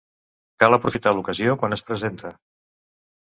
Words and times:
Cal 0.61 0.75
aprofitar 0.77 1.11
l'ocasió 1.17 1.55
quan 1.63 1.77
es 1.77 1.85
presenta. 1.91 2.31